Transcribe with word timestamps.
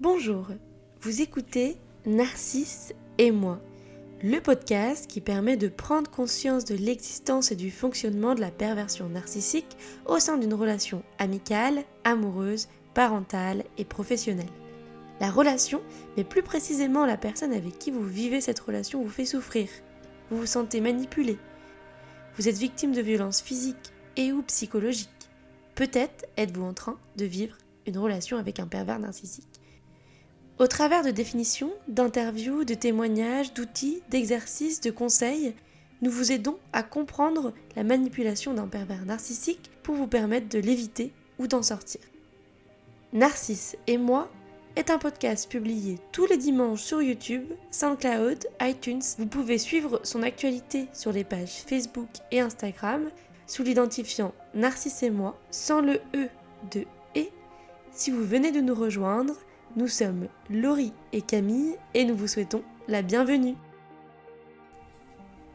Bonjour, 0.00 0.48
vous 1.00 1.20
écoutez 1.20 1.76
Narcisse 2.06 2.92
et 3.18 3.30
moi, 3.30 3.60
le 4.22 4.40
podcast 4.40 5.06
qui 5.06 5.20
permet 5.20 5.56
de 5.56 5.68
prendre 5.68 6.10
conscience 6.10 6.64
de 6.64 6.74
l'existence 6.74 7.52
et 7.52 7.56
du 7.56 7.70
fonctionnement 7.70 8.34
de 8.34 8.40
la 8.40 8.50
perversion 8.50 9.08
narcissique 9.08 9.76
au 10.06 10.18
sein 10.18 10.38
d'une 10.38 10.54
relation 10.54 11.04
amicale, 11.18 11.84
amoureuse, 12.02 12.68
parentale 12.94 13.62
et 13.78 13.84
professionnelle. 13.84 14.48
La 15.20 15.30
relation, 15.30 15.82
mais 16.16 16.24
plus 16.24 16.42
précisément 16.42 17.06
la 17.06 17.16
personne 17.16 17.52
avec 17.52 17.78
qui 17.78 17.92
vous 17.92 18.04
vivez 18.04 18.40
cette 18.40 18.60
relation 18.60 19.02
vous 19.02 19.10
fait 19.10 19.26
souffrir. 19.26 19.68
Vous 20.30 20.38
vous 20.38 20.46
sentez 20.46 20.80
manipulé. 20.80 21.38
Vous 22.38 22.48
êtes 22.48 22.58
victime 22.58 22.92
de 22.92 23.02
violences 23.02 23.42
physiques 23.42 23.92
et 24.16 24.32
ou 24.32 24.42
psychologiques. 24.42 25.10
Peut-être 25.76 26.26
êtes-vous 26.36 26.64
en 26.64 26.74
train 26.74 26.98
de 27.16 27.24
vivre 27.24 27.56
une 27.86 27.98
relation 27.98 28.36
avec 28.36 28.58
un 28.58 28.66
pervers 28.66 28.98
narcissique. 28.98 29.51
Au 30.58 30.66
travers 30.66 31.02
de 31.02 31.10
définitions, 31.10 31.72
d'interviews, 31.88 32.64
de 32.64 32.74
témoignages, 32.74 33.54
d'outils, 33.54 34.02
d'exercices, 34.10 34.80
de 34.80 34.90
conseils, 34.90 35.54
nous 36.02 36.10
vous 36.10 36.30
aidons 36.30 36.58
à 36.72 36.82
comprendre 36.82 37.52
la 37.74 37.84
manipulation 37.84 38.52
d'un 38.52 38.68
pervers 38.68 39.04
narcissique 39.06 39.70
pour 39.82 39.94
vous 39.94 40.06
permettre 40.06 40.48
de 40.48 40.58
l'éviter 40.58 41.12
ou 41.38 41.46
d'en 41.46 41.62
sortir. 41.62 42.00
Narcisse 43.12 43.76
et 43.86 43.96
moi 43.96 44.30
est 44.76 44.90
un 44.90 44.98
podcast 44.98 45.50
publié 45.50 45.98
tous 46.12 46.26
les 46.26 46.36
dimanches 46.36 46.82
sur 46.82 47.02
YouTube, 47.02 47.44
SoundCloud, 47.70 48.46
iTunes. 48.60 49.02
Vous 49.18 49.26
pouvez 49.26 49.58
suivre 49.58 50.00
son 50.02 50.22
actualité 50.22 50.88
sur 50.92 51.12
les 51.12 51.24
pages 51.24 51.62
Facebook 51.66 52.08
et 52.30 52.40
Instagram 52.40 53.10
sous 53.46 53.62
l'identifiant 53.62 54.34
Narcisse 54.54 55.02
et 55.02 55.10
moi 55.10 55.38
sans 55.50 55.80
le 55.80 56.00
E 56.14 56.28
de 56.70 56.84
et. 57.14 57.30
Si 57.90 58.10
vous 58.10 58.24
venez 58.24 58.50
de 58.50 58.60
nous 58.60 58.74
rejoindre, 58.74 59.34
nous 59.76 59.88
sommes 59.88 60.28
Laurie 60.50 60.92
et 61.12 61.22
Camille 61.22 61.76
et 61.94 62.04
nous 62.04 62.14
vous 62.14 62.26
souhaitons 62.26 62.62
la 62.88 63.02
bienvenue. 63.02 63.54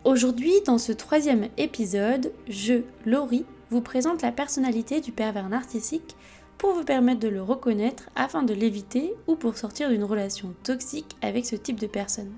Aujourd'hui, 0.05 0.53
dans 0.65 0.77
ce 0.77 0.91
troisième 0.91 1.49
épisode, 1.57 2.31
je, 2.47 2.81
Laurie, 3.05 3.45
vous 3.69 3.81
présente 3.81 4.21
la 4.21 4.31
personnalité 4.31 5.01
du 5.01 5.11
pervers 5.11 5.49
narcissique 5.49 6.15
pour 6.57 6.73
vous 6.73 6.83
permettre 6.83 7.19
de 7.19 7.27
le 7.27 7.43
reconnaître 7.43 8.09
afin 8.15 8.41
de 8.41 8.53
l'éviter 8.53 9.13
ou 9.27 9.35
pour 9.35 9.57
sortir 9.57 9.89
d'une 9.89 10.03
relation 10.03 10.55
toxique 10.63 11.15
avec 11.21 11.45
ce 11.45 11.55
type 11.55 11.79
de 11.79 11.87
personne. 11.87 12.33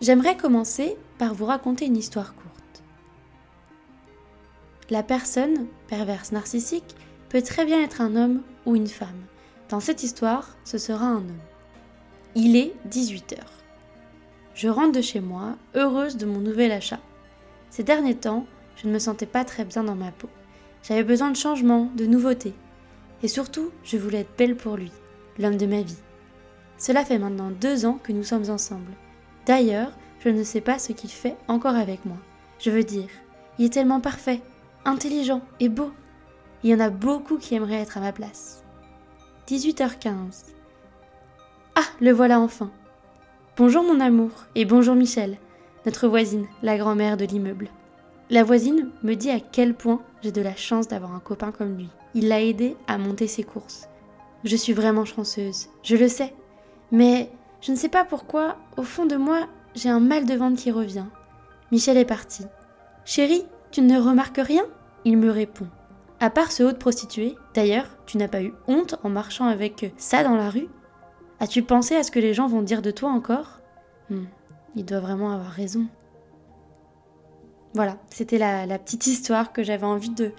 J'aimerais 0.00 0.36
commencer 0.36 0.96
par 1.18 1.34
vous 1.34 1.46
raconter 1.46 1.86
une 1.86 1.96
histoire 1.96 2.34
courte. 2.34 2.84
La 4.90 5.02
personne, 5.02 5.66
perverse 5.88 6.30
narcissique, 6.30 6.94
peut 7.28 7.42
très 7.42 7.64
bien 7.64 7.82
être 7.82 8.00
un 8.00 8.14
homme 8.14 8.42
ou 8.66 8.76
une 8.76 8.86
femme. 8.86 9.24
Dans 9.68 9.80
cette 9.80 10.04
histoire, 10.04 10.56
ce 10.64 10.78
sera 10.78 11.06
un 11.06 11.16
homme. 11.16 11.38
Il 12.36 12.54
est 12.54 12.72
18h. 12.88 13.38
Je 14.54 14.68
rentre 14.68 14.92
de 14.92 15.00
chez 15.00 15.18
moi, 15.20 15.56
heureuse 15.74 16.16
de 16.16 16.24
mon 16.24 16.38
nouvel 16.38 16.70
achat. 16.70 17.00
Ces 17.70 17.82
derniers 17.82 18.14
temps, 18.14 18.46
je 18.76 18.86
ne 18.86 18.92
me 18.92 19.00
sentais 19.00 19.26
pas 19.26 19.44
très 19.44 19.64
bien 19.64 19.82
dans 19.82 19.96
ma 19.96 20.12
peau. 20.12 20.28
J'avais 20.84 21.02
besoin 21.02 21.32
de 21.32 21.36
changement, 21.36 21.90
de 21.96 22.06
nouveautés. 22.06 22.54
Et 23.24 23.28
surtout, 23.28 23.72
je 23.82 23.96
voulais 23.96 24.20
être 24.20 24.36
belle 24.38 24.56
pour 24.56 24.76
lui, 24.76 24.92
l'homme 25.36 25.56
de 25.56 25.66
ma 25.66 25.82
vie. 25.82 25.98
Cela 26.78 27.04
fait 27.04 27.18
maintenant 27.18 27.50
deux 27.50 27.86
ans 27.86 27.98
que 28.00 28.12
nous 28.12 28.22
sommes 28.22 28.48
ensemble. 28.50 28.92
D'ailleurs, 29.46 29.90
je 30.20 30.28
ne 30.28 30.44
sais 30.44 30.60
pas 30.60 30.78
ce 30.78 30.92
qu'il 30.92 31.10
fait 31.10 31.36
encore 31.48 31.74
avec 31.74 32.04
moi. 32.04 32.18
Je 32.60 32.70
veux 32.70 32.84
dire, 32.84 33.08
il 33.58 33.64
est 33.64 33.72
tellement 33.72 34.00
parfait, 34.00 34.42
intelligent 34.84 35.40
et 35.58 35.68
beau. 35.68 35.90
Il 36.62 36.70
y 36.70 36.74
en 36.74 36.80
a 36.80 36.90
beaucoup 36.90 37.36
qui 37.36 37.56
aimeraient 37.56 37.82
être 37.82 37.98
à 37.98 38.00
ma 38.00 38.12
place. 38.12 38.62
18h15. 39.48 40.46
Ah, 41.76 41.84
le 42.00 42.10
voilà 42.10 42.40
enfin. 42.40 42.72
Bonjour 43.56 43.84
mon 43.84 44.00
amour 44.00 44.30
et 44.56 44.64
bonjour 44.64 44.96
Michel, 44.96 45.38
notre 45.84 46.08
voisine, 46.08 46.46
la 46.64 46.76
grand-mère 46.76 47.16
de 47.16 47.24
l'immeuble. 47.24 47.68
La 48.28 48.42
voisine 48.42 48.90
me 49.04 49.14
dit 49.14 49.30
à 49.30 49.38
quel 49.38 49.74
point 49.74 50.02
j'ai 50.20 50.32
de 50.32 50.42
la 50.42 50.56
chance 50.56 50.88
d'avoir 50.88 51.14
un 51.14 51.20
copain 51.20 51.52
comme 51.52 51.76
lui. 51.76 51.88
Il 52.14 52.26
l'a 52.26 52.42
aidé 52.42 52.76
à 52.88 52.98
monter 52.98 53.28
ses 53.28 53.44
courses. 53.44 53.88
Je 54.42 54.56
suis 54.56 54.72
vraiment 54.72 55.04
chanceuse, 55.04 55.68
je 55.84 55.94
le 55.94 56.08
sais. 56.08 56.34
Mais 56.90 57.30
je 57.60 57.70
ne 57.70 57.76
sais 57.76 57.88
pas 57.88 58.04
pourquoi, 58.04 58.56
au 58.76 58.82
fond 58.82 59.06
de 59.06 59.16
moi, 59.16 59.46
j'ai 59.76 59.90
un 59.90 60.00
mal 60.00 60.26
de 60.26 60.34
ventre 60.34 60.60
qui 60.60 60.72
revient. 60.72 61.06
Michel 61.70 61.98
est 61.98 62.04
parti. 62.04 62.46
Chérie, 63.04 63.46
tu 63.70 63.80
ne 63.80 64.00
remarques 64.00 64.40
rien? 64.42 64.64
Il 65.04 65.18
me 65.18 65.30
répond. 65.30 65.68
À 66.18 66.30
part 66.30 66.50
ce 66.50 66.62
haut 66.62 66.72
de 66.72 66.76
prostituée, 66.76 67.36
d'ailleurs, 67.54 67.86
tu 68.06 68.16
n'as 68.16 68.28
pas 68.28 68.42
eu 68.42 68.54
honte 68.68 68.96
en 69.02 69.10
marchant 69.10 69.46
avec 69.46 69.92
ça 69.98 70.24
dans 70.24 70.36
la 70.36 70.48
rue? 70.48 70.68
As-tu 71.40 71.62
pensé 71.62 71.94
à 71.94 72.02
ce 72.02 72.10
que 72.10 72.18
les 72.18 72.32
gens 72.32 72.46
vont 72.46 72.62
dire 72.62 72.80
de 72.80 72.90
toi 72.90 73.10
encore? 73.10 73.60
Hmm, 74.08 74.24
Il 74.74 74.86
doit 74.86 75.00
vraiment 75.00 75.30
avoir 75.30 75.50
raison. 75.50 75.86
Voilà, 77.74 77.98
c'était 78.08 78.38
la, 78.38 78.78
petite 78.78 79.06
histoire 79.06 79.52
que 79.52 79.62
j'avais 79.62 79.84
envie 79.84 80.08
de, 80.08 80.32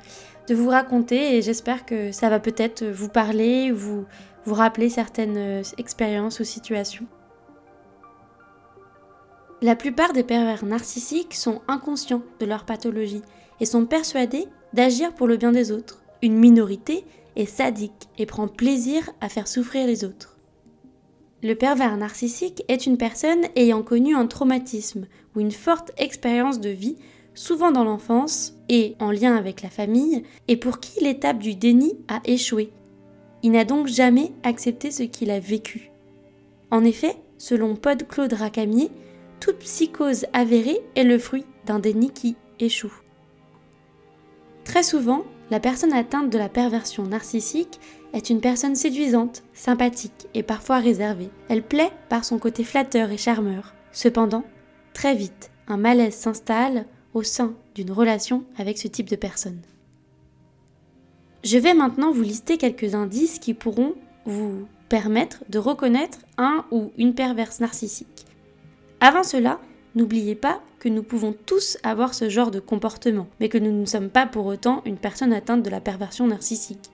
vous 0.50 0.70
raconter 0.70 1.38
et 1.38 1.44
j'espère 1.44 1.86
que 1.86 2.12
ça 2.12 2.30
va 2.30 2.40
peut-être 2.40 2.84
vous 2.84 3.10
parler, 3.10 3.72
vous, 3.72 4.06
vous 4.46 4.56
rappeler 4.56 4.90
certaines 4.90 5.38
euh, 5.38 5.62
expériences 5.78 6.40
ou 6.40 6.44
situations. 6.44 7.06
La 9.62 9.76
plupart 9.76 10.14
des 10.14 10.24
pervers 10.24 10.66
narcissiques 10.66 11.36
sont 11.36 11.62
inconscients 11.68 12.24
de 12.40 12.46
leur 12.48 12.66
pathologie 12.66 13.22
et 13.60 13.66
sont 13.66 13.86
persuadés 13.86 14.48
d'agir 14.74 15.14
pour 15.14 15.28
le 15.28 15.38
bien 15.38 15.52
des 15.52 15.72
autres. 15.72 16.02
Une 16.22 16.38
minorité 16.38 17.06
est 17.36 17.46
sadique 17.46 18.10
et 18.18 18.26
prend 18.26 18.48
plaisir 18.48 19.10
à 19.22 19.30
faire 19.30 19.48
souffrir 19.48 19.86
les 19.88 20.04
autres. 20.04 20.38
Le 21.44 21.54
pervers 21.54 21.96
narcissique 21.98 22.64
est 22.68 22.88
une 22.88 22.98
personne 22.98 23.46
ayant 23.56 23.84
connu 23.84 24.16
un 24.16 24.26
traumatisme 24.26 25.06
ou 25.36 25.40
une 25.40 25.52
forte 25.52 25.92
expérience 25.98 26.60
de 26.60 26.70
vie, 26.70 26.98
souvent 27.36 27.72
dans 27.72 27.84
l'enfance 27.84 28.56
et 28.70 28.96
en 29.00 29.12
lien 29.12 29.36
avec 29.36 29.62
la 29.62 29.70
famille, 29.70 30.24
et 30.48 30.58
pour 30.58 30.80
qui 30.80 31.04
l'étape 31.04 31.38
du 31.38 31.54
déni 31.54 31.94
a 32.08 32.22
échoué. 32.26 32.72
Il 33.44 33.52
n'a 33.52 33.66
donc 33.66 33.86
jamais 33.86 34.32
accepté 34.42 34.90
ce 34.90 35.04
qu'il 35.04 35.30
a 35.30 35.40
vécu. 35.40 35.92
En 36.72 36.84
effet, 36.84 37.16
selon 37.38 37.76
Pod 37.76 38.08
Claude 38.08 38.34
Racamier, 38.34 38.90
toute 39.40 39.60
psychose 39.60 40.26
avérée 40.34 40.82
est 40.96 41.04
le 41.04 41.20
fruit 41.20 41.46
d'un 41.68 41.78
déni 41.78 42.10
qui 42.10 42.36
échoue. 42.60 42.94
Très 44.68 44.84
souvent, 44.84 45.24
la 45.50 45.62
personne 45.62 45.94
atteinte 45.94 46.30
de 46.30 46.38
la 46.38 46.50
perversion 46.50 47.04
narcissique 47.04 47.80
est 48.14 48.30
une 48.30 48.42
personne 48.42 48.76
séduisante, 48.76 49.44
sympathique 49.54 50.28
et 50.34 50.44
parfois 50.44 50.80
réservée. 50.80 51.30
Elle 51.48 51.64
plaît 51.64 51.94
par 52.10 52.26
son 52.26 52.38
côté 52.38 52.66
flatteur 52.66 53.10
et 53.12 53.18
charmeur. 53.18 53.74
Cependant, 53.94 54.44
très 54.94 55.16
vite, 55.16 55.52
un 55.70 55.78
malaise 55.78 56.16
s'installe 56.16 56.86
au 57.14 57.24
sein 57.24 57.54
d'une 57.76 57.92
relation 57.92 58.44
avec 58.58 58.78
ce 58.78 58.90
type 58.90 59.10
de 59.10 59.16
personne. 59.16 59.62
Je 61.46 61.58
vais 61.58 61.74
maintenant 61.74 62.12
vous 62.12 62.24
lister 62.24 62.58
quelques 62.58 62.94
indices 62.94 63.40
qui 63.40 63.54
pourront 63.54 63.96
vous 64.26 64.68
permettre 64.90 65.46
de 65.48 65.60
reconnaître 65.60 66.20
un 66.38 66.66
ou 66.72 66.92
une 66.98 67.16
perverse 67.16 67.62
narcissique. 67.62 68.26
Avant 69.00 69.24
cela, 69.24 69.62
N'oubliez 69.98 70.36
pas 70.36 70.62
que 70.78 70.90
nous 70.90 71.02
pouvons 71.02 71.34
tous 71.34 71.80
avoir 71.82 72.14
ce 72.14 72.30
genre 72.30 72.52
de 72.52 72.60
comportement, 72.60 73.26
mais 73.40 73.50
que 73.50 73.58
nous 73.58 73.72
ne 73.72 73.88
sommes 73.88 74.12
pas 74.12 74.28
pour 74.28 74.46
autant 74.46 74.84
une 74.86 75.00
personne 75.00 75.34
atteinte 75.34 75.64
de 75.64 75.72
la 75.72 75.82
perversion 75.82 76.28
narcissique. 76.28 76.92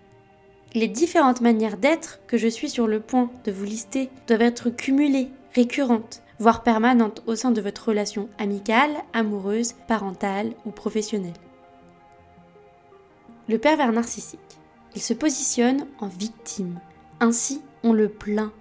Les 0.74 0.88
différentes 0.88 1.41
manières 1.41 1.75
d'être 1.75 2.22
que 2.28 2.38
je 2.38 2.47
suis 2.47 2.69
sur 2.69 2.88
le 2.88 3.02
point 3.02 3.30
de 3.44 3.52
vous 3.52 3.66
lister 3.66 4.09
doivent 4.25 4.44
être 4.44 4.69
cumulées, 4.69 5.28
récurrentes, 5.53 6.22
voire 6.40 6.64
permanentes 6.64 7.24
au 7.28 7.36
sein 7.36 7.52
de 7.52 7.59
votre 7.59 7.90
relation 7.90 8.30
amicale, 8.38 8.96
amoureuse, 9.12 9.74
parentale 9.90 10.53
ou 10.66 10.72
professionnelle. 10.72 11.34
Le 13.50 13.58
pervers 13.58 13.91
narcissique. 13.91 14.40
Il 14.96 15.02
se 15.02 15.14
positionne 15.14 15.88
en 15.99 16.08
victime. 16.08 16.79
Ainsi, 17.20 17.61
on 17.84 17.91
le 17.91 18.08
plaint, 18.08 18.53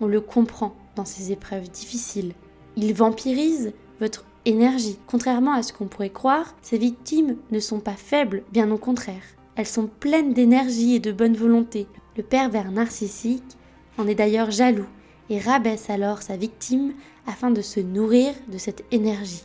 on 0.00 0.08
le 0.08 0.20
comprend 0.20 0.74
dans 0.96 1.04
ses 1.04 1.30
épreuves 1.30 1.70
difficiles. 1.70 2.32
Il 2.74 2.92
vampirise 2.92 3.72
votre 4.00 4.24
énergie. 4.44 4.98
Contrairement 5.06 5.52
à 5.52 5.62
ce 5.62 5.72
qu'on 5.72 5.86
pourrait 5.86 6.10
croire, 6.10 6.54
ces 6.62 6.78
victimes 6.78 7.36
ne 7.50 7.60
sont 7.60 7.80
pas 7.80 7.96
faibles, 7.96 8.42
bien 8.52 8.70
au 8.70 8.78
contraire. 8.78 9.22
Elles 9.56 9.66
sont 9.66 9.86
pleines 9.86 10.32
d'énergie 10.32 10.94
et 10.94 11.00
de 11.00 11.12
bonne 11.12 11.36
volonté. 11.36 11.86
Le 12.16 12.22
pervers 12.22 12.70
narcissique 12.70 13.56
en 13.98 14.06
est 14.06 14.14
d'ailleurs 14.14 14.50
jaloux 14.50 14.86
et 15.30 15.38
rabaisse 15.38 15.90
alors 15.90 16.22
sa 16.22 16.36
victime 16.36 16.92
afin 17.26 17.50
de 17.50 17.62
se 17.62 17.80
nourrir 17.80 18.34
de 18.48 18.58
cette 18.58 18.84
énergie. 18.90 19.44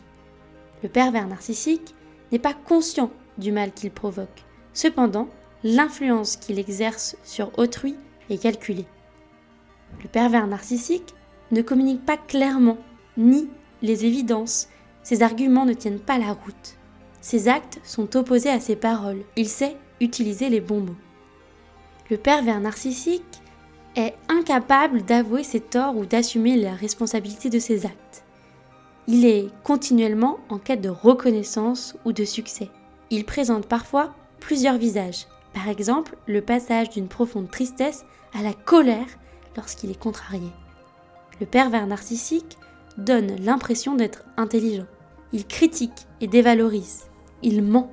Le 0.82 0.88
pervers 0.88 1.26
narcissique 1.26 1.94
n'est 2.32 2.38
pas 2.38 2.54
conscient 2.54 3.10
du 3.38 3.52
mal 3.52 3.72
qu'il 3.72 3.90
provoque. 3.90 4.44
Cependant, 4.72 5.28
l'influence 5.64 6.36
qu'il 6.36 6.58
exerce 6.58 7.16
sur 7.24 7.56
autrui 7.58 7.96
est 8.28 8.42
calculée. 8.42 8.86
Le 10.02 10.08
pervers 10.08 10.46
narcissique 10.46 11.14
ne 11.50 11.62
communique 11.62 12.04
pas 12.04 12.16
clairement 12.16 12.78
ni 13.16 13.48
les 13.82 14.04
évidences, 14.04 14.68
ses 15.02 15.22
arguments 15.22 15.64
ne 15.64 15.72
tiennent 15.72 16.00
pas 16.00 16.18
la 16.18 16.32
route. 16.32 16.76
Ses 17.20 17.48
actes 17.48 17.80
sont 17.84 18.16
opposés 18.16 18.50
à 18.50 18.60
ses 18.60 18.76
paroles. 18.76 19.22
Il 19.36 19.48
sait 19.48 19.76
utiliser 20.00 20.48
les 20.48 20.60
bons 20.60 20.80
mots. 20.80 20.96
Le 22.10 22.16
pervers 22.16 22.60
narcissique 22.60 23.40
est 23.96 24.14
incapable 24.28 25.02
d'avouer 25.02 25.42
ses 25.42 25.60
torts 25.60 25.96
ou 25.96 26.06
d'assumer 26.06 26.56
la 26.56 26.74
responsabilité 26.74 27.50
de 27.50 27.58
ses 27.58 27.86
actes. 27.86 28.24
Il 29.06 29.24
est 29.24 29.48
continuellement 29.64 30.38
en 30.48 30.58
quête 30.58 30.80
de 30.80 30.88
reconnaissance 30.88 31.96
ou 32.04 32.12
de 32.12 32.24
succès. 32.24 32.70
Il 33.10 33.24
présente 33.24 33.66
parfois 33.66 34.14
plusieurs 34.38 34.78
visages, 34.78 35.26
par 35.52 35.68
exemple 35.68 36.16
le 36.26 36.40
passage 36.40 36.90
d'une 36.90 37.08
profonde 37.08 37.50
tristesse 37.50 38.04
à 38.32 38.42
la 38.42 38.52
colère 38.52 39.08
lorsqu'il 39.56 39.90
est 39.90 39.98
contrarié. 39.98 40.48
Le 41.40 41.46
pervers 41.46 41.86
narcissique 41.86 42.56
donne 42.98 43.36
l'impression 43.36 43.94
d'être 43.94 44.24
intelligent. 44.36 44.86
Il 45.32 45.46
critique 45.46 46.06
et 46.20 46.26
dévalorise. 46.26 47.04
Il 47.42 47.62
ment. 47.62 47.90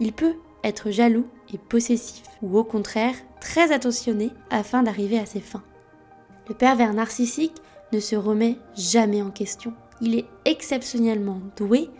Il 0.00 0.12
peut 0.12 0.34
être 0.64 0.90
jaloux 0.90 1.26
et 1.52 1.58
possessif, 1.58 2.24
ou 2.40 2.58
au 2.58 2.64
contraire 2.64 3.14
très 3.40 3.72
attentionné 3.72 4.30
afin 4.50 4.82
d'arriver 4.82 5.18
à 5.18 5.26
ses 5.26 5.40
fins. 5.40 5.62
Le 6.48 6.54
pervers 6.54 6.94
narcissique 6.94 7.56
ne 7.92 8.00
se 8.00 8.16
remet 8.16 8.56
jamais 8.76 9.22
en 9.22 9.30
question. 9.30 9.74
Il 10.00 10.16
est 10.16 10.26
exceptionnellement 10.44 11.40
doué 11.56 11.90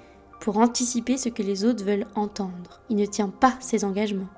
pour 0.40 0.58
anticiper 0.58 1.16
ce 1.16 1.28
que 1.28 1.42
les 1.42 1.64
autres 1.64 1.84
veulent 1.84 2.06
entendre. 2.14 2.80
Il 2.88 2.96
ne 2.96 3.06
tient 3.06 3.28
pas 3.28 3.54
ses 3.60 3.84
engagements. 3.84 4.28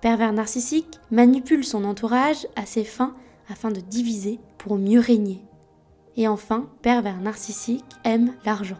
Pervers 0.00 0.32
narcissique 0.32 0.98
manipule 1.12 1.64
son 1.64 1.84
entourage 1.84 2.48
à 2.56 2.66
ses 2.66 2.82
fins 2.82 3.14
afin 3.48 3.70
de 3.70 3.80
diviser 3.80 4.40
pour 4.58 4.76
mieux 4.76 4.98
régner. 4.98 5.40
Et 6.16 6.28
enfin, 6.28 6.68
pervers 6.82 7.20
narcissique 7.20 7.84
aime 8.04 8.34
l'argent. 8.44 8.78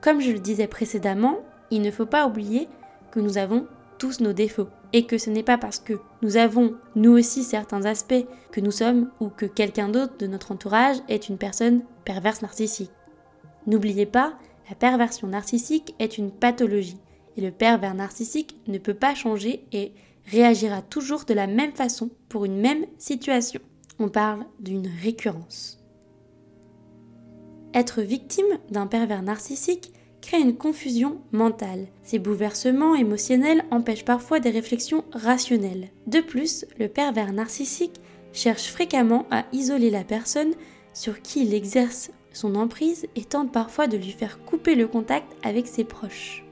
Comme 0.00 0.20
je 0.20 0.32
le 0.32 0.38
disais 0.38 0.66
précédemment, 0.66 1.38
il 1.70 1.82
ne 1.82 1.90
faut 1.90 2.06
pas 2.06 2.26
oublier 2.26 2.68
que 3.10 3.20
nous 3.20 3.38
avons 3.38 3.66
tous 3.98 4.20
nos 4.20 4.32
défauts 4.32 4.68
et 4.92 5.06
que 5.06 5.18
ce 5.18 5.30
n'est 5.30 5.42
pas 5.42 5.58
parce 5.58 5.78
que 5.78 6.00
nous 6.22 6.36
avons 6.36 6.74
nous 6.96 7.12
aussi 7.12 7.44
certains 7.44 7.84
aspects 7.84 8.26
que 8.50 8.60
nous 8.60 8.70
sommes 8.70 9.10
ou 9.20 9.28
que 9.28 9.46
quelqu'un 9.46 9.88
d'autre 9.88 10.16
de 10.18 10.26
notre 10.26 10.52
entourage 10.52 10.96
est 11.08 11.28
une 11.28 11.38
personne 11.38 11.82
perverse 12.04 12.42
narcissique. 12.42 12.90
N'oubliez 13.66 14.06
pas, 14.06 14.34
la 14.68 14.74
perversion 14.74 15.28
narcissique 15.28 15.94
est 15.98 16.18
une 16.18 16.30
pathologie 16.30 16.98
et 17.36 17.40
le 17.40 17.50
pervers 17.50 17.94
narcissique 17.94 18.56
ne 18.66 18.78
peut 18.78 18.94
pas 18.94 19.14
changer 19.14 19.64
et 19.72 19.92
réagira 20.26 20.82
toujours 20.82 21.24
de 21.24 21.34
la 21.34 21.46
même 21.46 21.72
façon 21.72 22.10
pour 22.28 22.44
une 22.44 22.60
même 22.60 22.86
situation. 22.98 23.60
On 23.98 24.08
parle 24.08 24.44
d'une 24.60 24.88
récurrence. 25.02 25.79
Être 27.74 28.02
victime 28.02 28.58
d'un 28.70 28.86
pervers 28.86 29.22
narcissique 29.22 29.92
crée 30.20 30.40
une 30.40 30.56
confusion 30.56 31.20
mentale. 31.32 31.86
Ces 32.02 32.18
bouleversements 32.18 32.94
émotionnels 32.94 33.64
empêchent 33.70 34.04
parfois 34.04 34.40
des 34.40 34.50
réflexions 34.50 35.04
rationnelles. 35.12 35.88
De 36.06 36.20
plus, 36.20 36.66
le 36.78 36.88
pervers 36.88 37.32
narcissique 37.32 38.00
cherche 38.32 38.68
fréquemment 38.68 39.26
à 39.30 39.44
isoler 39.52 39.90
la 39.90 40.04
personne 40.04 40.52
sur 40.92 41.22
qui 41.22 41.42
il 41.42 41.54
exerce 41.54 42.10
son 42.32 42.54
emprise 42.54 43.06
et 43.16 43.24
tente 43.24 43.52
parfois 43.52 43.86
de 43.86 43.96
lui 43.96 44.12
faire 44.12 44.44
couper 44.44 44.74
le 44.74 44.86
contact 44.86 45.36
avec 45.42 45.66
ses 45.66 45.84
proches. 45.84 46.44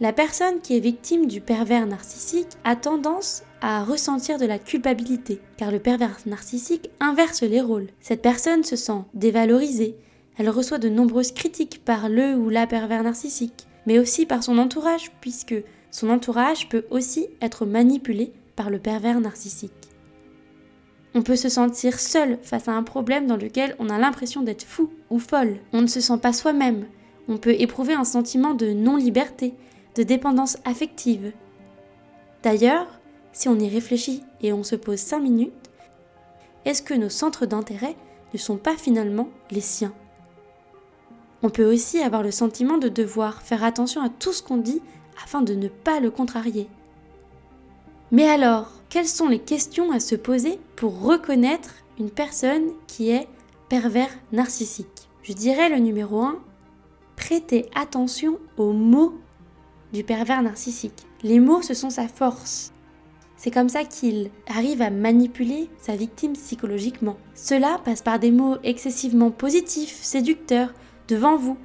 La 0.00 0.14
personne 0.14 0.60
qui 0.62 0.76
est 0.76 0.80
victime 0.80 1.26
du 1.26 1.42
pervers 1.42 1.86
narcissique 1.86 2.56
a 2.64 2.74
tendance 2.74 3.42
à 3.60 3.84
ressentir 3.84 4.38
de 4.38 4.46
la 4.46 4.58
culpabilité, 4.58 5.40
car 5.58 5.70
le 5.70 5.78
pervers 5.78 6.16
narcissique 6.24 6.88
inverse 7.00 7.42
les 7.42 7.60
rôles. 7.60 7.88
Cette 8.00 8.22
personne 8.22 8.64
se 8.64 8.76
sent 8.76 9.02
dévalorisée, 9.12 9.96
elle 10.38 10.48
reçoit 10.48 10.78
de 10.78 10.88
nombreuses 10.88 11.32
critiques 11.32 11.84
par 11.84 12.08
le 12.08 12.34
ou 12.34 12.48
la 12.48 12.66
pervers 12.66 13.02
narcissique, 13.02 13.66
mais 13.84 13.98
aussi 13.98 14.24
par 14.24 14.42
son 14.42 14.56
entourage, 14.56 15.10
puisque 15.20 15.54
son 15.90 16.08
entourage 16.08 16.70
peut 16.70 16.86
aussi 16.90 17.26
être 17.42 17.66
manipulé 17.66 18.32
par 18.56 18.70
le 18.70 18.78
pervers 18.78 19.20
narcissique. 19.20 19.70
On 21.14 21.20
peut 21.20 21.36
se 21.36 21.50
sentir 21.50 22.00
seul 22.00 22.38
face 22.40 22.68
à 22.68 22.72
un 22.72 22.84
problème 22.84 23.26
dans 23.26 23.36
lequel 23.36 23.76
on 23.78 23.90
a 23.90 23.98
l'impression 23.98 24.40
d'être 24.40 24.64
fou 24.64 24.88
ou 25.10 25.18
folle. 25.18 25.58
On 25.74 25.82
ne 25.82 25.88
se 25.88 26.00
sent 26.00 26.18
pas 26.22 26.32
soi-même. 26.32 26.86
On 27.28 27.36
peut 27.36 27.54
éprouver 27.58 27.92
un 27.92 28.04
sentiment 28.04 28.54
de 28.54 28.72
non-liberté, 28.72 29.52
de 30.00 30.04
dépendance 30.04 30.56
affective. 30.64 31.34
D'ailleurs, 32.42 32.86
si 33.32 33.50
on 33.50 33.58
y 33.58 33.68
réfléchit 33.68 34.22
et 34.40 34.50
on 34.50 34.62
se 34.62 34.74
pose 34.74 34.98
5 34.98 35.20
minutes, 35.20 35.70
est-ce 36.64 36.82
que 36.82 36.94
nos 36.94 37.10
centres 37.10 37.44
d'intérêt 37.44 37.96
ne 38.32 38.38
sont 38.38 38.56
pas 38.56 38.78
finalement 38.78 39.28
les 39.50 39.60
siens? 39.60 39.92
On 41.42 41.50
peut 41.50 41.70
aussi 41.70 42.00
avoir 42.00 42.22
le 42.22 42.30
sentiment 42.30 42.78
de 42.78 42.88
devoir 42.88 43.42
faire 43.42 43.62
attention 43.62 44.00
à 44.00 44.08
tout 44.08 44.32
ce 44.32 44.42
qu'on 44.42 44.56
dit 44.56 44.80
afin 45.22 45.42
de 45.42 45.54
ne 45.54 45.68
pas 45.68 46.00
le 46.00 46.10
contrarier. 46.10 46.66
Mais 48.10 48.26
alors, 48.26 48.72
quelles 48.88 49.06
sont 49.06 49.28
les 49.28 49.38
questions 49.38 49.92
à 49.92 50.00
se 50.00 50.14
poser 50.14 50.58
pour 50.76 51.02
reconnaître 51.02 51.74
une 51.98 52.10
personne 52.10 52.70
qui 52.86 53.10
est 53.10 53.28
pervers 53.68 54.16
narcissique? 54.32 55.10
Je 55.22 55.34
dirais 55.34 55.68
le 55.68 55.76
numéro 55.76 56.22
1, 56.22 56.38
prêtez 57.16 57.68
attention 57.74 58.38
aux 58.56 58.72
mots 58.72 59.12
du 59.92 60.04
pervers 60.04 60.42
narcissique. 60.42 61.06
Les 61.22 61.40
mots, 61.40 61.62
ce 61.62 61.74
sont 61.74 61.90
sa 61.90 62.08
force. 62.08 62.72
C'est 63.36 63.50
comme 63.50 63.68
ça 63.70 63.84
qu'il 63.84 64.30
arrive 64.46 64.82
à 64.82 64.90
manipuler 64.90 65.70
sa 65.80 65.96
victime 65.96 66.34
psychologiquement. 66.34 67.16
Cela 67.34 67.80
passe 67.84 68.02
par 68.02 68.18
des 68.18 68.30
mots 68.30 68.56
excessivement 68.62 69.30
positifs, 69.30 69.98
séducteurs, 70.02 70.74
devant 71.08 71.36
vous. 71.36 71.56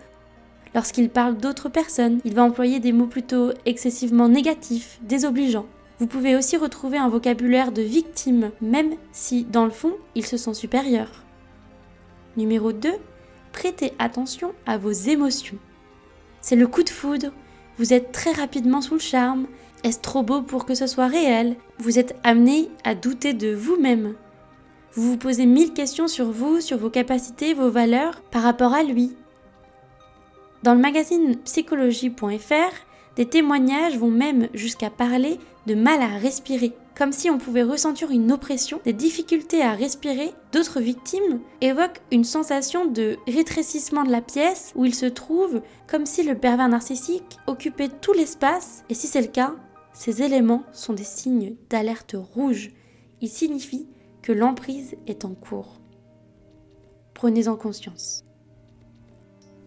Lorsqu'il 0.74 1.10
parle 1.10 1.38
d'autres 1.38 1.70
personnes, 1.70 2.20
il 2.24 2.34
va 2.34 2.44
employer 2.44 2.80
des 2.80 2.94
mots 2.94 3.08
plutôt 3.08 3.52
excessivement 3.66 4.30
négatifs, 4.30 5.00
désobligeants. 5.04 5.68
Vous 6.00 6.08
pouvez 6.08 6.36
aussi 6.36 6.58
retrouver 6.58 6.98
un 6.98 7.08
vocabulaire 7.08 7.72
de 7.72 7.82
victime, 7.82 8.52
même 8.62 8.96
si, 9.14 9.44
dans 9.46 9.64
le 9.66 9.72
fond, 9.72 9.94
il 10.16 10.26
se 10.26 10.36
sent 10.36 10.54
supérieur. 10.54 11.24
Numéro 12.36 12.74
2. 12.74 12.92
Prêtez 13.54 13.94
attention 14.00 14.54
à 14.66 14.78
vos 14.78 14.92
émotions. 14.92 15.58
C'est 16.42 16.58
le 16.58 16.68
coup 16.68 16.84
de 16.84 16.90
foudre. 16.90 17.32
Vous 17.78 17.94
êtes 17.94 18.12
très 18.12 18.32
rapidement 18.32 18.82
sous 18.82 18.94
le 18.94 19.00
charme. 19.00 19.48
Est-ce 19.84 20.00
trop 20.00 20.24
beau 20.24 20.42
pour 20.42 20.66
que 20.66 20.76
ce 20.76 20.88
soit 20.88 21.08
réel? 21.08 21.56
Vous 21.78 22.00
êtes 22.00 22.16
amené 22.24 22.70
à 22.84 22.96
douter 22.96 23.34
de 23.34 23.54
vous-même. 23.54 24.16
Vous 24.94 25.12
vous 25.12 25.18
posez 25.18 25.46
mille 25.46 25.74
questions 25.74 26.08
sur 26.08 26.32
vous, 26.32 26.62
sur 26.62 26.78
vos 26.78 26.90
capacités, 26.90 27.54
vos 27.54 27.70
valeurs 27.70 28.22
par 28.32 28.44
rapport 28.44 28.74
à 28.74 28.84
lui. 28.84 29.16
Dans 30.64 30.74
le 30.74 30.80
magazine 30.80 31.36
psychologie.fr, 31.44 32.74
des 33.18 33.26
témoignages 33.26 33.98
vont 33.98 34.10
même 34.10 34.48
jusqu'à 34.54 34.90
parler 34.90 35.38
de 35.68 35.76
mal 35.76 36.02
à 36.02 36.18
respirer, 36.18 36.74
comme 36.98 37.12
si 37.12 37.30
on 37.30 37.38
pouvait 37.38 37.64
ressentir 37.64 38.10
une 38.12 38.32
oppression, 38.32 38.80
des 38.86 38.94
difficultés 38.94 39.62
à 39.62 39.74
respirer. 39.74 40.34
D'autres 40.54 40.80
victimes 40.80 41.42
évoquent 41.62 42.02
une 42.12 42.24
sensation 42.24 42.86
de 42.86 43.18
rétrécissement 43.28 44.04
de 44.04 44.12
la 44.12 44.22
pièce 44.22 44.72
où 44.76 44.86
il 44.86 44.96
se 44.96 45.06
trouve, 45.06 45.62
comme 45.88 46.06
si 46.06 46.24
le 46.24 46.36
pervers 46.36 46.70
narcissique 46.70 47.38
occupait 47.48 47.90
tout 47.90 48.14
l'espace, 48.14 48.86
et 48.90 48.94
si 48.94 49.08
c'est 49.08 49.22
le 49.22 49.28
cas, 49.28 49.56
ces 49.94 50.22
éléments 50.22 50.64
sont 50.72 50.94
des 50.94 51.04
signes 51.04 51.56
d'alerte 51.70 52.16
rouge. 52.18 52.72
Ils 53.22 53.30
signifient 53.30 53.90
que 54.22 54.32
l'emprise 54.32 54.96
est 55.08 55.26
en 55.26 55.34
cours. 55.34 55.80
Prenez-en 57.14 57.56
conscience. 57.56 58.24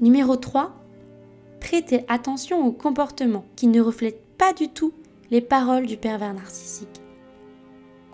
Numéro 0.01 0.37
3, 0.37 0.75
prêtez 1.61 2.05
attention 2.09 2.67
au 2.67 2.73
comportement 2.73 3.45
qui 3.57 3.67
ne 3.67 3.81
reflète 3.81 4.23
pas 4.37 4.53
du 4.53 4.69
tout 4.69 4.93
les 5.31 5.41
paroles 5.41 5.87
du 5.87 5.97
pervers 5.97 6.35
narcissique. 6.35 7.01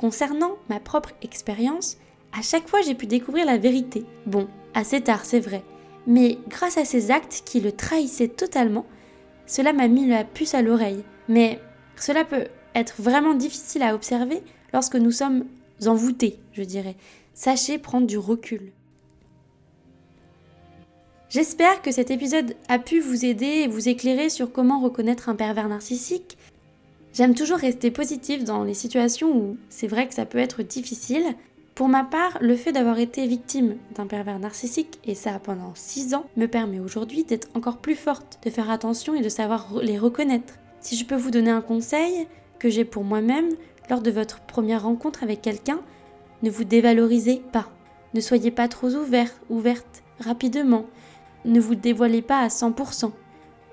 Concernant 0.04 0.58
ma 0.68 0.80
propre 0.80 1.12
expérience, 1.22 1.96
à 2.38 2.42
chaque 2.42 2.68
fois 2.68 2.82
j'ai 2.82 2.94
pu 2.94 3.06
découvrir 3.06 3.46
la 3.46 3.56
vérité. 3.56 4.04
Bon, 4.26 4.48
assez 4.74 5.00
tard 5.00 5.24
c'est 5.24 5.40
vrai, 5.40 5.62
mais 6.06 6.36
grâce 6.46 6.76
à 6.76 6.84
ces 6.84 7.10
actes 7.10 7.40
qui 7.46 7.58
le 7.58 7.72
trahissaient 7.72 8.28
totalement, 8.28 8.84
cela 9.46 9.72
m'a 9.72 9.88
mis 9.88 10.06
la 10.06 10.24
puce 10.24 10.52
à 10.52 10.60
l'oreille. 10.60 11.04
Mais 11.30 11.58
cela 11.96 12.26
peut 12.26 12.48
être 12.74 13.00
vraiment 13.00 13.32
difficile 13.32 13.82
à 13.82 13.94
observer 13.94 14.42
lorsque 14.74 14.96
nous 14.96 15.10
sommes 15.10 15.46
envoûtés, 15.86 16.38
je 16.52 16.64
dirais. 16.64 16.96
Sachez 17.32 17.78
prendre 17.78 18.06
du 18.06 18.18
recul. 18.18 18.72
J'espère 21.30 21.80
que 21.80 21.92
cet 21.92 22.10
épisode 22.10 22.56
a 22.68 22.78
pu 22.78 23.00
vous 23.00 23.24
aider 23.24 23.46
et 23.46 23.68
vous 23.68 23.88
éclairer 23.88 24.28
sur 24.28 24.52
comment 24.52 24.80
reconnaître 24.80 25.30
un 25.30 25.34
pervers 25.34 25.70
narcissique. 25.70 26.36
J'aime 27.14 27.34
toujours 27.34 27.58
rester 27.58 27.90
positive 27.90 28.44
dans 28.44 28.64
les 28.64 28.74
situations 28.74 29.30
où 29.30 29.56
c'est 29.68 29.86
vrai 29.86 30.08
que 30.08 30.14
ça 30.14 30.26
peut 30.26 30.38
être 30.38 30.62
difficile. 30.62 31.24
Pour 31.74 31.88
ma 31.88 32.04
part, 32.04 32.36
le 32.40 32.56
fait 32.56 32.72
d'avoir 32.72 32.98
été 32.98 33.26
victime 33.26 33.76
d'un 33.94 34.06
pervers 34.06 34.38
narcissique, 34.38 34.98
et 35.04 35.14
ça 35.14 35.38
pendant 35.42 35.72
6 35.74 36.14
ans, 36.14 36.26
me 36.36 36.46
permet 36.46 36.80
aujourd'hui 36.80 37.24
d'être 37.24 37.48
encore 37.54 37.78
plus 37.78 37.94
forte, 37.94 38.38
de 38.44 38.50
faire 38.50 38.70
attention 38.70 39.14
et 39.14 39.22
de 39.22 39.28
savoir 39.28 39.68
les 39.80 39.98
reconnaître. 39.98 40.54
Si 40.80 40.96
je 40.96 41.04
peux 41.04 41.14
vous 41.14 41.30
donner 41.30 41.50
un 41.50 41.60
conseil 41.60 42.26
que 42.58 42.68
j'ai 42.68 42.84
pour 42.84 43.04
moi-même, 43.04 43.50
lors 43.88 44.02
de 44.02 44.10
votre 44.10 44.40
première 44.40 44.82
rencontre 44.82 45.22
avec 45.22 45.40
quelqu'un, 45.40 45.80
ne 46.42 46.50
vous 46.50 46.64
dévalorisez 46.64 47.42
pas. 47.52 47.70
Ne 48.12 48.20
soyez 48.20 48.50
pas 48.50 48.68
trop 48.68 48.90
ouvert, 48.90 49.30
ouverte 49.48 50.02
rapidement 50.20 50.84
ne 51.44 51.60
vous 51.60 51.74
dévoilez 51.74 52.22
pas 52.22 52.40
à 52.40 52.48
100%. 52.48 53.10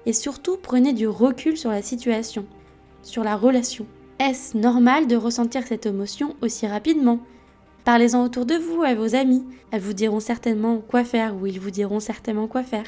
Et 0.06 0.14
surtout, 0.14 0.58
prenez 0.62 0.94
du 0.94 1.08
recul 1.08 1.58
sur 1.58 1.70
la 1.70 1.82
situation, 1.82 2.46
sur 3.04 3.24
la 3.24 3.36
relation. 3.36 3.86
Est-ce 4.20 4.58
normal 4.58 5.08
de 5.08 5.16
ressentir 5.16 5.66
cette 5.66 5.86
émotion 5.86 6.36
aussi 6.42 6.68
rapidement? 6.68 7.20
Parlez-en 7.84 8.24
autour 8.24 8.46
de 8.46 8.56
vous, 8.56 8.84
à 8.84 8.94
vos 8.94 9.16
amis. 9.16 9.44
Elles 9.72 9.82
vous 9.82 9.94
diront 9.94 10.20
certainement 10.20 10.78
quoi 10.78 11.04
faire 11.04 11.36
ou 11.36 11.48
ils 11.48 11.60
vous 11.60 11.72
diront 11.72 12.00
certainement 12.00 12.48
quoi 12.48 12.64
faire. 12.64 12.86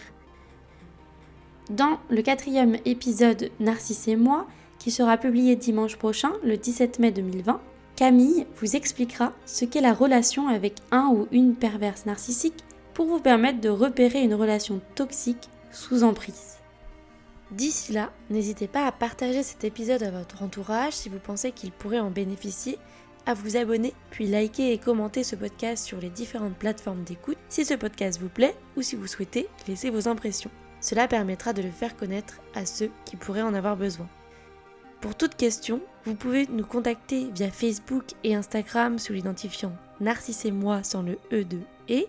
Dans 1.69 1.97
le 2.09 2.21
quatrième 2.21 2.77
épisode 2.85 3.49
Narcisse 3.59 4.07
et 4.07 4.15
moi, 4.15 4.45
qui 4.79 4.91
sera 4.91 5.17
publié 5.17 5.55
dimanche 5.55 5.95
prochain, 5.95 6.33
le 6.43 6.57
17 6.57 6.99
mai 6.99 7.11
2020, 7.11 7.59
Camille 7.95 8.45
vous 8.57 8.75
expliquera 8.75 9.33
ce 9.45 9.65
qu'est 9.65 9.81
la 9.81 9.93
relation 9.93 10.47
avec 10.47 10.75
un 10.91 11.07
ou 11.07 11.27
une 11.31 11.55
perverse 11.55 12.05
narcissique 12.05 12.63
pour 12.93 13.05
vous 13.05 13.19
permettre 13.19 13.61
de 13.61 13.69
repérer 13.69 14.21
une 14.21 14.33
relation 14.33 14.81
toxique 14.95 15.49
sous 15.71 16.03
emprise. 16.03 16.62
D'ici 17.53 17.93
là, 17.93 18.11
n'hésitez 18.31 18.67
pas 18.67 18.87
à 18.87 18.91
partager 18.91 19.43
cet 19.43 19.63
épisode 19.63 20.01
à 20.01 20.09
votre 20.09 20.41
entourage 20.41 20.93
si 20.93 21.07
vous 21.07 21.19
pensez 21.19 21.51
qu'il 21.51 21.71
pourrait 21.71 21.99
en 21.99 22.09
bénéficier, 22.09 22.79
à 23.27 23.35
vous 23.35 23.57
abonner, 23.57 23.93
puis 24.09 24.25
liker 24.25 24.73
et 24.73 24.79
commenter 24.79 25.23
ce 25.23 25.35
podcast 25.35 25.85
sur 25.85 25.99
les 25.99 26.09
différentes 26.09 26.57
plateformes 26.57 27.03
d'écoute 27.03 27.37
si 27.49 27.63
ce 27.63 27.75
podcast 27.75 28.19
vous 28.19 28.29
plaît 28.29 28.55
ou 28.75 28.81
si 28.81 28.95
vous 28.95 29.05
souhaitez 29.05 29.47
laisser 29.67 29.91
vos 29.91 30.07
impressions. 30.07 30.49
Cela 30.81 31.07
permettra 31.07 31.53
de 31.53 31.61
le 31.61 31.69
faire 31.69 31.95
connaître 31.95 32.41
à 32.55 32.65
ceux 32.65 32.89
qui 33.05 33.17
pourraient 33.17 33.43
en 33.43 33.53
avoir 33.53 33.77
besoin. 33.77 34.09
Pour 34.99 35.13
toute 35.13 35.35
question, 35.35 35.79
vous 36.05 36.15
pouvez 36.15 36.47
nous 36.47 36.65
contacter 36.65 37.29
via 37.35 37.51
Facebook 37.51 38.05
et 38.23 38.33
Instagram 38.33 38.97
sous 38.97 39.13
l'identifiant 39.13 39.73
Narcisse 39.99 40.45
et 40.45 40.51
moi 40.51 40.81
sans 40.81 41.03
le 41.03 41.19
E 41.31 41.43
de 41.43 41.59
et 41.87 42.07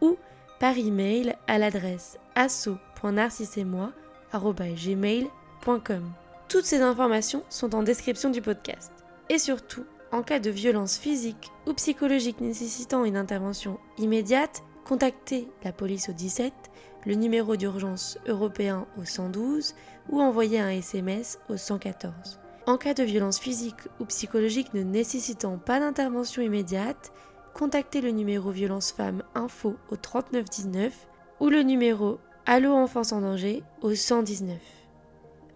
ou 0.00 0.16
par 0.60 0.78
email 0.78 1.34
à 1.48 1.58
l'adresse 1.58 2.16
asso.narcissemoi.gmail.com. 4.34 6.10
Toutes 6.48 6.64
ces 6.64 6.82
informations 6.82 7.42
sont 7.48 7.74
en 7.74 7.82
description 7.82 8.30
du 8.30 8.42
podcast. 8.42 8.92
Et 9.28 9.38
surtout, 9.38 9.84
en 10.12 10.22
cas 10.22 10.38
de 10.38 10.50
violence 10.50 10.98
physique 10.98 11.50
ou 11.66 11.72
psychologique 11.72 12.40
nécessitant 12.40 13.04
une 13.04 13.16
intervention 13.16 13.78
immédiate, 13.98 14.62
contactez 14.84 15.48
la 15.64 15.72
police 15.72 16.08
au 16.08 16.12
17, 16.12 16.52
le 17.06 17.14
numéro 17.14 17.56
d'urgence 17.56 18.18
européen 18.26 18.86
au 19.00 19.04
112 19.04 19.74
ou 20.10 20.20
envoyez 20.20 20.60
un 20.60 20.70
SMS 20.70 21.38
au 21.48 21.56
114. 21.56 22.38
En 22.66 22.76
cas 22.76 22.94
de 22.94 23.02
violence 23.02 23.38
physique 23.38 23.88
ou 24.00 24.04
psychologique 24.06 24.72
ne 24.74 24.82
nécessitant 24.82 25.58
pas 25.58 25.80
d'intervention 25.80 26.42
immédiate, 26.42 27.12
contactez 27.52 28.00
le 28.00 28.10
numéro 28.10 28.50
violence 28.50 28.92
femmes 28.92 29.22
info 29.34 29.76
au 29.90 29.96
3919 29.96 30.92
ou 31.40 31.48
le 31.48 31.62
numéro 31.62 32.18
Allo 32.46 32.74
enfance 32.74 33.12
en 33.12 33.22
danger 33.22 33.62
au 33.80 33.94
119. 33.94 34.58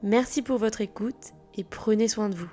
Merci 0.02 0.40
pour 0.40 0.56
votre 0.56 0.80
écoute 0.80 1.34
et 1.54 1.62
prenez 1.62 2.08
soin 2.08 2.30
de 2.30 2.34
vous. 2.34 2.50